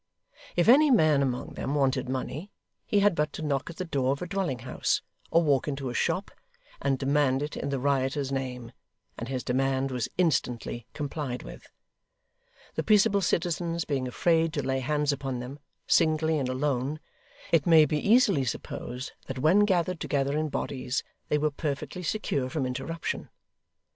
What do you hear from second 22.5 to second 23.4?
interruption.